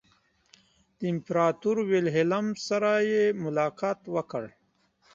د 0.97 0.99
امپراطور 1.13 1.75
ویلهلم 1.89 2.45
سره 2.67 2.91
یې 3.11 3.23
ملاقات 3.43 3.99
وکړ. 4.15 4.43